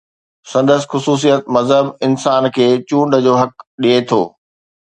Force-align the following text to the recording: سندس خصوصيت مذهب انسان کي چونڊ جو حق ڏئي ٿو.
سندس 0.51 0.83
خصوصيت 0.91 1.41
مذهب 1.55 1.85
انسان 2.07 2.43
کي 2.55 2.67
چونڊ 2.89 3.11
جو 3.27 3.33
حق 3.41 3.53
ڏئي 3.83 3.99
ٿو. 4.09 4.21